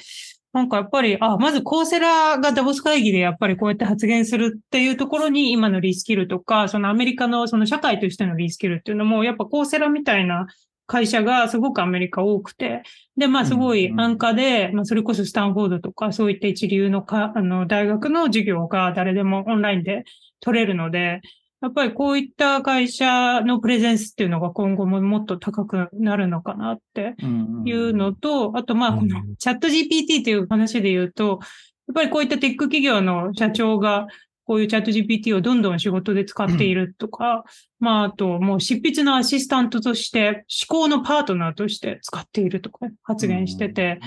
[0.53, 10.47] なんかやっぱり、あ、まずコーセラがダボス会議でやっぱりこうやって発言するっていうところに今のリスキルとか、そのアメリカのその社会としてのリスキルっていうのも、やっぱコーセラみたいな
[10.87, 12.83] 会社がすごくアメリカ多くて、
[13.15, 20.03] で、まあすごい安価で、まあそれこそスタンフォードとかそういった一流のか、あの、大学の授業が誰でもオンラインで
[20.41, 21.21] 取れるので、
[21.61, 27.15] やっぱりこういった会社のプレゼンスっていうのが今後ももっと高くなるのかなって
[27.65, 31.39] いうのと、あとまあこのチャット GPT という話で言うと、
[31.87, 34.07] やっぱりこういったテック企業の社長が
[34.45, 37.43] こういうチャット GPT をどんどん仕事で使っているとか、
[37.79, 43.99] まあ、あと、もう執筆のアシスタントとして、思考のパートナーとして使っているとか発言してて、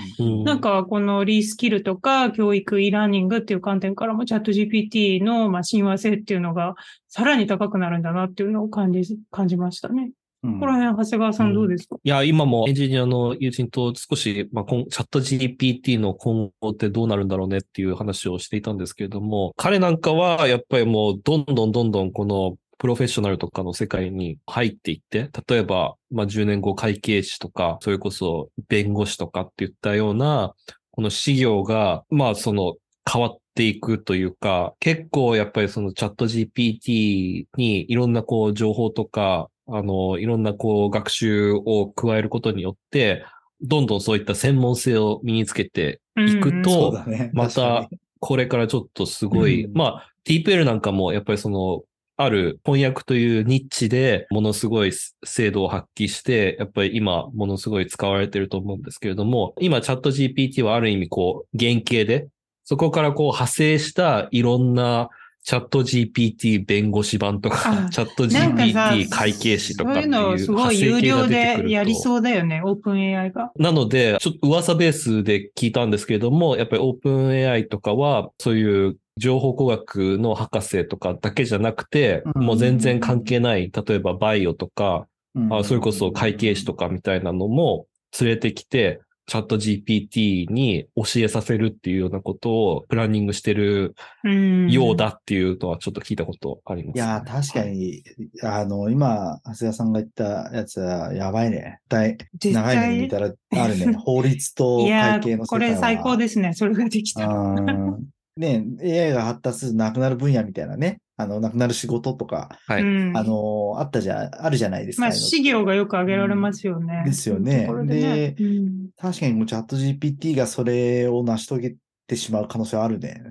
[0.43, 6.75] なんかこのリースキルとか教育、e ラーニングっていう観点からもチャット GPT のまあ親和性っていうのが
[7.07, 10.11] さらに高くなるんだなっていうのを感じ、感じましたね。
[10.53, 30.53] ここら辺、長谷川さんどうですか、うん、いや、今もエンジニアの友人と少し、まあ、チャット GPT の今後ってどうなるんだろうねっていう話をしていたんですけれども、彼なんかはやっぱりもうどんどんどんどんこのプロフェッショナルとかの世界に入っていって、例えば、まあ、10年後会計士とか、それこそ弁護士とかっていったような、
[30.91, 32.75] この事業が、まあ、その
[33.11, 43.25] 変わっていくというか、結構やっぱりそのチャット GPT にいろんなこう情報とか、あの、いろんなこう学習を加えることによって、
[43.61, 47.11] どんどんそういった専門性を身につけていくと、うん。
[47.11, 51.83] ね、またこれからちょっとすごい、うん、まあ TPL なんかもやっぱりその、
[52.17, 54.93] ある翻訳というニッチでものすごい
[55.25, 62.27] 精度を発揮して、やっぱり今ものすごい使われてると思うんですけれども、今チャット GPT はある意味こう原型で、
[62.63, 65.09] そこからこう派生したいろんな
[65.45, 71.95] チャット GPT 弁護士版とかあ、 チャット GPT 会計士とかっていうそういうのすごい有料でやりう。
[71.95, 73.51] そうだよね、オープン AI が。
[73.55, 85.05] なので、ちょっと噂ベースで聞いたんですけれども、やっぱりオープン AI とかは、そういう情報工学の博士とかだけじゃなくて、うんもう全然関係ない、例えばバイオとか、
[85.35, 87.85] うんあそれこそ会計士とかみたいなのも
[88.19, 94.69] 連れてきて、チャット GPT に教えさせるっていうようなことをプランニングしてるうん。
[94.69, 98.03] ようだっていうのはちょっと聞いたことあります、いやー、確かに、
[98.43, 101.79] あの、今、長谷川さんが言ったやつは、やばいね。
[101.89, 102.99] 大絶長い目で対。
[102.99, 103.93] 見たら、あるね。
[103.97, 106.53] 法律といや会計のー、これ最高ですね。
[106.53, 107.27] それができた。
[107.27, 112.81] うんね、AI が発達するとなくなる分野みたいなね、あの、なくなる仕事とか、はい。
[112.81, 115.01] うんあの、あったじゃ、あるじゃないですか。
[115.03, 117.03] まあ、ああいうの事業がよく挙げられますよね。
[117.05, 121.75] ですよねねうん確かにもうチャット GPT がそれを成し遂げ
[122.07, 123.21] てしまう可能性はあるね。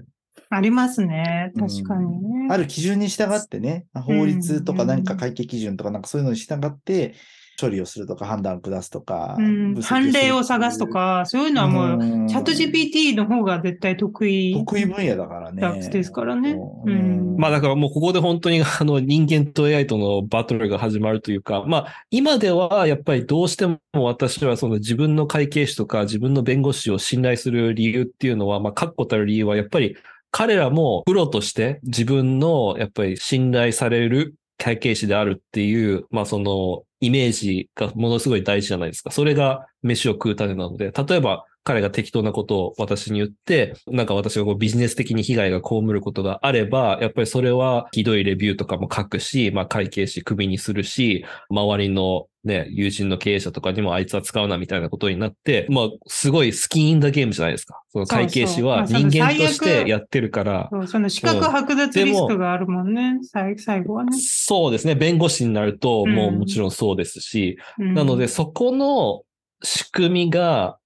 [0.48, 1.52] ありますね。
[1.58, 2.48] 確かにね。
[2.50, 7.14] ある基準に従ってね、法律とか何か会計基準とかなんかそういうのに従って
[7.60, 9.74] 処理をするとか判断を下すとか、うん。
[9.82, 12.28] 判例を探すとか、そういうのはもう、うん。
[12.28, 14.54] チャット GPT の方が絶対得意。
[14.54, 15.88] 得意分野だからね。
[15.88, 16.52] ですからね。
[16.52, 16.90] う。
[16.90, 17.36] うん。
[17.36, 29.96] まあだからもうここで本当にあの人間と AI とのバトルが始まるというか、まあ今ではやっぱりどうしても私はその自分の会計士とか自分の弁護士を信頼する理由っていうのは、まあ確固たる理由はやっぱり
[30.30, 39.10] 彼らもプロとして自分のやっぱり信頼される会計士であるっていう、まあそのイメージがものすごい大事じゃないですか。
[39.10, 57.82] それが飯を食うためなので、例えば彼が適当なことを私に言って、なんか私がこうビジネス的に被害が被ることがあれば、やっぱりそれはひどいレビューとかも書くし、まあ会計士首にするし、周りのね、友人の経営者とかにもあいつは使うなみたいなことになって、まあすごいスキンインダゲームじゃないですか。
[57.88, 63.20] その会計士は人間としてやってるから、そうその資格剥奪リスクがあるもんね。
[63.22, 64.18] 最最後はね。
[64.20, 64.94] そうですね。
[64.94, 69.22] 弁護士になると、もうもちろんそうですし、うんなので、そこの
[69.62, 70.76] 仕組みが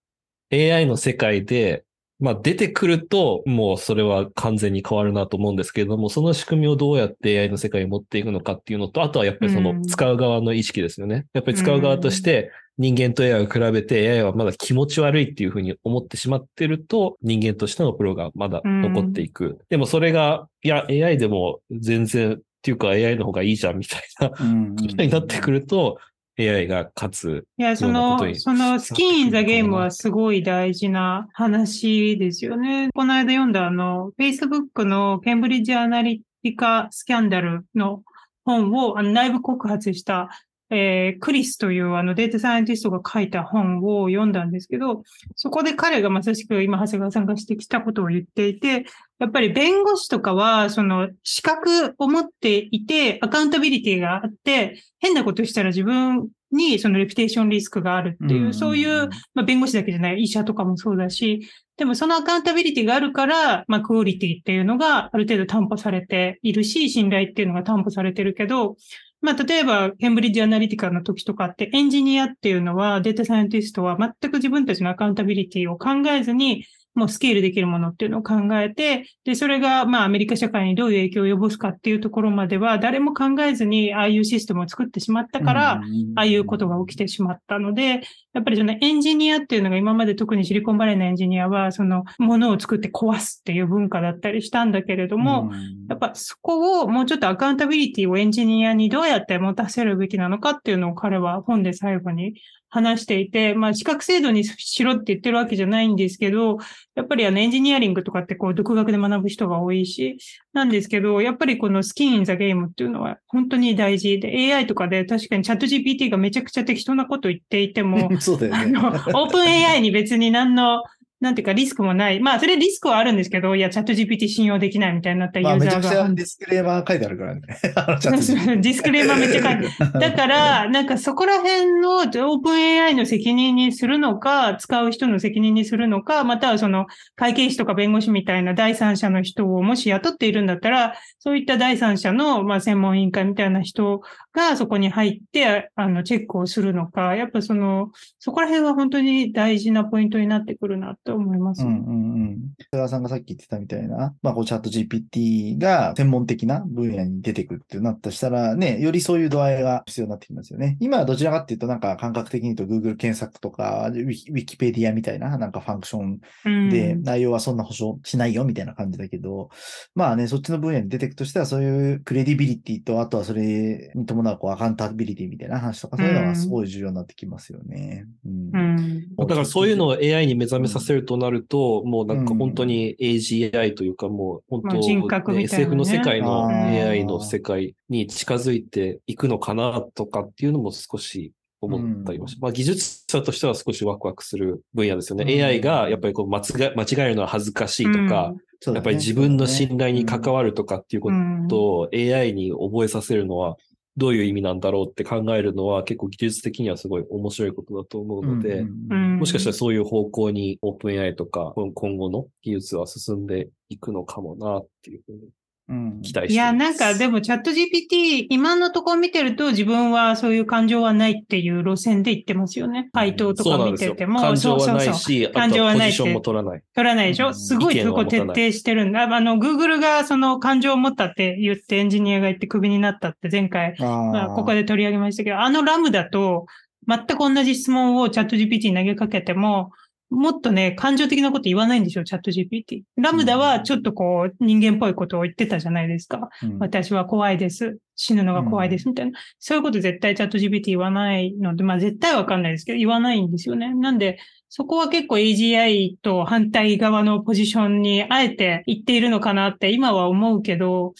[0.53, 1.85] AI の世界で、
[2.21, 11.27] まあ出てくると、もうそれは完全に変わるなと思うんですけれども、その仕組みをどうやって AI の世界に持っていくのかっていうのと、あとはやっぱりそうのん使う側の意識ですよね。
[11.33, 19.59] やっぱり使う側として人間と AI を比べて AI はまだ気持ち悪いっていうふうに思ってしまってると、人間としてのプロがまだ残っていく。
[19.69, 25.99] でもそれが、いや、AI でも全然、っていうか AI の方がいいじゃんみたいなうんになってくると、
[26.38, 27.46] AI が勝つ。
[27.57, 32.90] いや、その、そのスキン・イン・ザ・ゲームはすごい大事な話ですよね。
[32.94, 38.03] この間読んだあの、Facebook のケンブリッジ・アナリティカ・スキャンダルの
[38.44, 40.31] 本をあの内部告発した、
[40.70, 45.02] えークリスというあのデータサイエンティストが書いた本を読んだんですけど、
[45.35, 48.85] そこで彼がまさしく今、長谷川さんが指摘したことを言っていて、
[49.18, 68.76] やっぱり弁護士とかは、その資格を持っていて、アカウンタビリティがあって、変なことしたら自分にそのレピュテーションリスクがあるっていう、そういう、まあ、弁護士だけじゃない、医者とかもそうだし、でもそのアカウンタビリティがあるから、まあ、クオリティっていうのがある程度担保されているし、信頼っていうのが担保されてるけど、
[69.20, 85.81] まあ、例えば、ケンブリッジアナリティカの時とかって、エンジニアっていうのは、データサイエンティストは全く自分たちのアカウンタビリティを考えずに、もうスケールできるものっていうのを考えて、で、それが、まあ、アメリカ社会にどういう影響を及ぼすかっていうところまでは、誰も考えずに、ああいうシステムを作ってしまったから、あ
[86.16, 88.01] あいうことが起きてしまったので、
[88.33, 95.51] やっぱりそのエンジニアっていうのが今まで特にシリコンバレーのエンジニアは、そのものを作って壊すっていう文化だったりしたんだけれども、
[95.88, 102.35] やっぱそこをもうちょっとアカウンタビリティをエンジニアにどうやって持たせるべきなのかっていうのを彼は本で最後に
[102.70, 106.59] 話していて、まあ資格制度にしろって言ってるわけじゃないんですけど、
[106.94, 110.18] やっぱりあのエンジニアリングとかってこう独学で学ぶ人が多いし、
[110.52, 118.59] なんですけど、やっぱりこのスキンインザゲームっていうのは本当に大事で、AI とかで確かにチャット GPT がめちゃくちゃ適当なこと言っていても、 そうだよね。
[118.59, 120.83] あの、オープン AI に別に何の、
[121.20, 122.20] なんていうかリスクもない。
[122.20, 126.14] まあ、それリスクはあるんですけど、いや、チャット GPT 信用できないみたいになったユまあ、ーめちゃくちゃザーが。
[126.14, 127.40] ディスクレーマー書いてあるからね。
[127.42, 144.02] ディスクレーマーめっちゃ書いてだから、なんかそこら辺のオープン AI の責任にするのか、使う人の責任にするのか、またはその会計士とか弁護士みたいな第三者の人をもし雇っているんだったら、そういった第三者の、まあ、専門委員会みたいな人
[144.33, 151.62] がそこに入って、あの、チェックをするのか、やっぱその、そこら辺は本当に大事なポイントになってくるなと思います。
[151.62, 152.38] うんうんうん。
[152.73, 160.77] 川さんがさっき言ってたみたいな、まあ、こうチャット GPT が専門的な分野に出てくるってなったとしたら、ね、よりそういう度合いが必要になってきますよね。
[160.81, 169.51] 今はどちらかっていうと、なんか感覚的に言うと Google 検索とか、ウィキウィキペディアみたいな、なんかファンクションうんで、内容はそんな保証しないよみたいな感じだけど、
[169.94, 178.07] まあね、そっちの分野に出ていくとしたら、そういうクレディビリティと、あとはそれに伴うこうアカウンタビリティみたいな話とか、そういうのがすごい重要になってきますよね。
[178.25, 179.16] うんうん。
[179.16, 192.40] だからそういうのを AI に目覚めさせるとなると、もうなんか本当に AGI というかもう本当、まあ SF の世界の AI の世界に近づいていくのかなとかっていうのも少し思ったりました。
[192.40, 195.25] まあ技術者としては少しワクワクする分野ですよね。
[195.25, 195.44] うん。
[195.44, 198.77] AI がやっぱりこう間違え間違えるのは恥ずかしいとか、そうだね。
[198.77, 201.49] やっぱり自分の信頼に関わるとかっていうこうん。
[201.49, 203.57] とを AI に覚えさせるのは
[203.99, 215.29] どういう意味なんだろうって考えるのは結構技術的にはすごい面白いことだと思うので、うんうんもしかしたらそういう方向に OpenAI とか今今後の技術は進んでいくのかもなっていうふうに
[215.69, 216.33] うん期待しています。
[216.33, 222.90] いや、なんかでもチャット GPT、今のところ見てると自分はそういう感情はないっていう路線で言ってますよね。
[222.92, 223.58] 回答とか。
[223.64, 224.21] 見てても。
[224.21, 226.62] 感情はないそうそうそう感情とはないってはポジションも取らない。
[226.75, 229.02] 取らないでしうんょすごいそこ徹底してるんだ。
[229.02, 234.58] あの、Google がその感情を持ったって言ってエンジニアが言ってクビになったって前回、まあ、ここで。
[234.58, 236.46] で取り上げましたけど、あのラムだと
[236.87, 239.71] 全く同じ質問をチャット GPT に投げかけても、
[240.11, 242.83] もっとね、感情的なこと言わないんですよ、チャット GPT。
[242.96, 246.31] ラムダはちょっとこう、人間っぽいことを言ってたじゃないですか。
[246.42, 247.79] うん私は怖いです。
[247.94, 248.88] 死ぬのが怖いです。
[248.88, 249.19] みたいな。
[249.38, 253.75] そういうこと絶対チャット GPT 言わないので、まあ絶対わかんないですけど、言わないんですよね。
[253.75, 260.94] なんで、そこは結構 AGI と反対側のポジションにあえて言っているのかなって今は思うけど、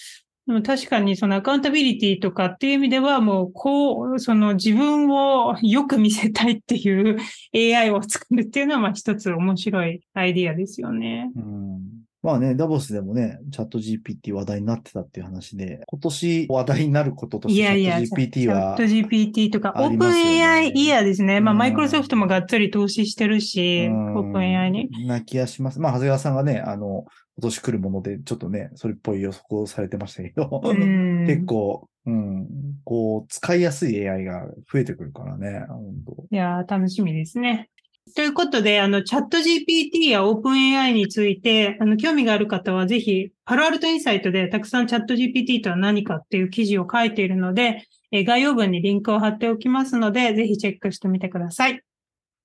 [0.49, 7.19] でも確かにそのアカウンタビリティとかっていう意味ではもうこう、その自分をよく見せたいっていう
[7.55, 11.31] AI を作るっていうのはまあ一つ面白いアイディアですよね。
[11.37, 11.98] うん
[12.29, 21.41] まあね、ダボスでもね、チャット GPT 話題になってたっていう話で、今年話題になることとして、チャット GPT はチャット GPT とか、オープン AI イヤーですね。
[21.41, 25.07] まあ、うんマイクロソフトもがっつり投資してるし、うんオープン AI に。
[25.07, 25.81] な気がします。
[25.81, 27.07] まあ、長谷川さんがね、あの、
[27.39, 32.47] 今年来るもので、ちょっとね、それっぽい予測をされてましたけど、うん結構、うん、
[32.85, 37.71] こう、使いやすい AI が増えてくるからね、本当いやー、楽しみですね。
[38.15, 51.83] ということで、あの、チャット GPT や OpenAI について、あの、興味がある方はぜひ、パルアルトインサイトでたくさんチャット GPT とは何かっていう記事を書いているので、えー概要文にリンクを貼っておきますので、ぜひチェックしてみてください。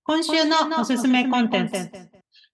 [0.03, 1.89] 今週のおすすめコンテンツ。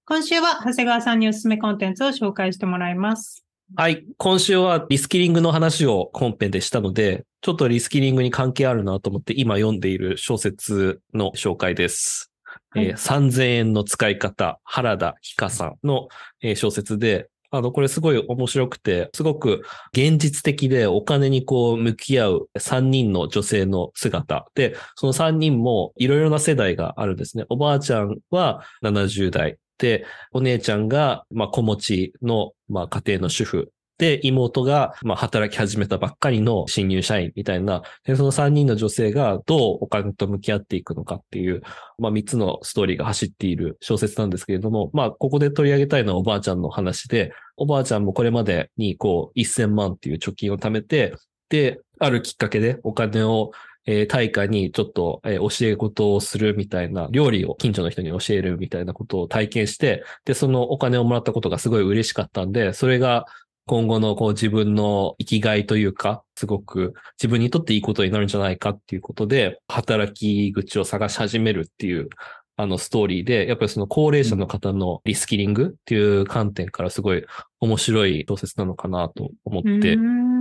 [0.06, 3.46] 今週は長谷川さんにおすすめコンテンツを紹介してもらいます。
[3.76, 4.04] はい。
[4.18, 12.29] 今週はリスキリングの話を本編でしたので、ちょっとリスキリングに関係あるなと思って今読んでいる小説の紹介です。
[12.72, 16.08] はいえー3000円の使い方、原田ひかさんの、
[16.42, 27.46] えー小説で、あの、これすごい面白くて、すごく現実的でお金にこう向き合う3人の女性の姿で、その3人もいろいろな世代があるんですね。
[27.50, 33.72] おばあちゃんは70代で、お姉ちゃんが、まあ、子持ちの、まあ、家庭の主婦。
[34.00, 41.62] で、妹が、まあ、働き始めたばっかりの新入社員みたいな、で、その3人の女性がどうお金と向き合っていくのかっていう、
[42.00, 51.14] まあ、3つのストーリーが走っている小説なんですけれども、まあ、ここで取り上げたいのはおばあちゃんの話で、おばあちゃんもこれまでに、こう、1000万っていう貯金を貯めて、
[51.50, 53.52] で、あるきっかけでお金を
[53.86, 63.26] えー対価にちょっと、えー教え事をするみたいな、料理を近所の人に教えるみたいなことを体験して、で、そのお金をもらったことがすごい嬉しかったんで、それが
[63.70, 72.10] 今後のこう自分の生きがいというか、すごく自分にとっていいことになるんじゃないかっていうことで、働き口を探し始めるっていう、
[72.56, 77.24] あのストーリーで、やっぱりその高齢者の方のリスキリングっていう観点からすごい
[77.60, 79.94] 面白い小説なのかなと思って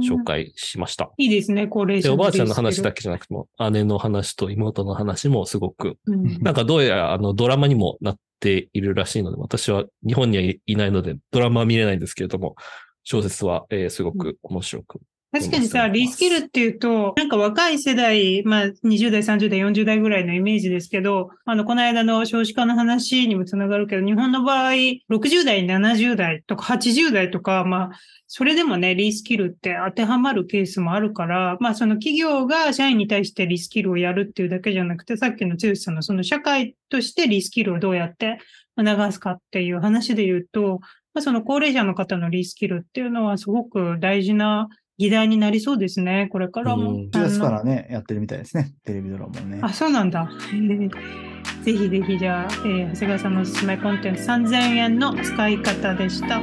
[0.09, 1.11] 紹介しました。
[1.19, 3.01] いいですね、高齢者で、おばあちゃんの話だけ。
[3.01, 12.57] けじゃなくても、姉の話と妹の話もすごく、うんなんかどうやらあのドラマにもなっているらしいので、私は日本にはいいないので、ドラマは見れないんですけれども、
[13.11, 15.01] 小説は、えーすごく面白く。
[15.33, 27.91] 確かにさ、リスキルっていうと、なんか若い世代、まあ20代、30代、40代ぐらいのイメージですけど、あの、この間の少子化の話にもつながるけど、日本の場合、60代、70代とか80代とか、まあ、
[28.27, 38.39] それでもね、リスキルって当てはまるケースもあるから、まあその企業が社員に対してリスキルをやるっていうだけじゃなくて、さっきの剛さんのその社会としてリスキルをどうやって
[38.79, 40.81] 促すかっていう話で言うと、
[41.19, 46.93] まあ、その高齢者の方のリスキルっていうのはすごく大事な議題になりそうですね、これからも。
[46.93, 48.73] うん1月からね、やってるみたいですね。
[48.85, 49.59] テレビドラマもね。
[49.61, 50.31] あ、そうなんだ。
[51.65, 56.41] ぜひぜひじゃあ、えー長谷川さんのおすすめコンテンツ3000円の使い方でした。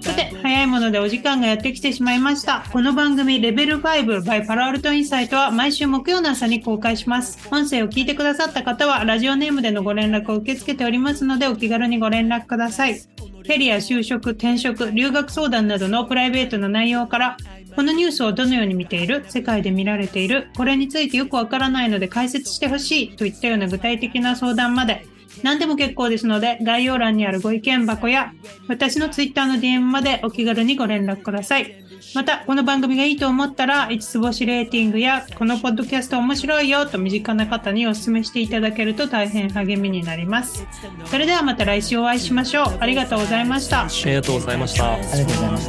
[0.00, 2.64] さて、早いものでお時間がやってきてしまいました。
[2.72, 7.38] この番組、レベル5 by パラアルトインサイトは毎週木曜の朝に公開します。
[7.52, 13.00] 音声を聞いてくださった方は、ラジオネームでのご連絡を受け付けておりますので、お気軽にご連絡ください。
[13.44, 17.36] キャリア、就職、転職、留学相談などのプライベートの内容から、
[17.76, 25.04] このニュースをどのように見ている世界で見られているこれについてよくわからないので解説してほしいといったような具体的な相談まで
[25.44, 28.32] 何でも結構ですので概要欄にあるご意見箱や
[28.66, 31.84] 私の Twitter の DM までお気軽にご連絡ください。
[32.14, 40.66] またこの番組がいいと思ったら5つ星レーティングやこのポッドキャスト面白いよと身近な方にお勧めしていただけると大変励みになります。
[41.04, 42.76] それではまた来週お会いしましょう。
[42.80, 43.82] ありがとうございました。
[43.82, 44.94] ありがとうございました。
[44.94, 45.68] ありがとうございまし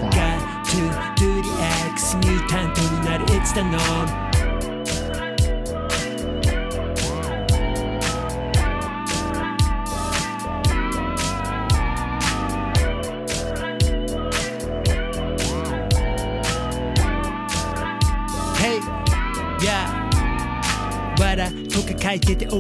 [4.30, 4.35] た。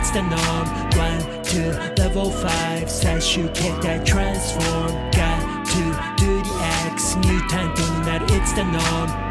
[0.00, 5.82] It's the norm One, two, level 5最終形態 transform Got to
[6.16, 6.54] do the
[6.92, 9.29] X ミュータントになる It's the norm